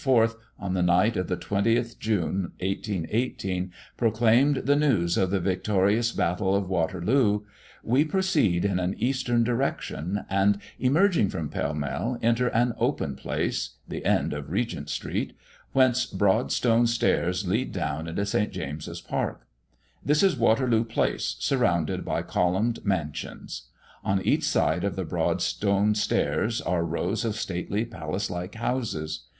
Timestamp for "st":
18.25-18.51